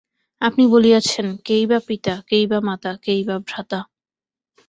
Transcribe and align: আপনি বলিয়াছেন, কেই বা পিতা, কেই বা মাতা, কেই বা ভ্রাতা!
আপনি 0.41 0.63
বলিয়াছেন, 0.67 1.27
কেই 1.45 1.63
বা 1.65 1.79
পিতা, 1.87 2.13
কেই 2.27 2.45
বা 2.47 2.59
মাতা, 2.59 2.91
কেই 3.03 3.21
বা 3.23 3.35
ভ্রাতা! 3.39 3.79